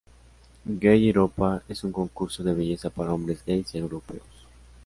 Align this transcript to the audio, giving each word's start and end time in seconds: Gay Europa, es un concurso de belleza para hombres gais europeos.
Gay 0.65 1.09
Europa, 1.09 1.61
es 1.69 1.83
un 1.83 1.91
concurso 1.91 2.43
de 2.43 2.55
belleza 2.55 2.89
para 2.89 3.13
hombres 3.13 3.43
gais 3.45 3.75
europeos. 3.75 4.25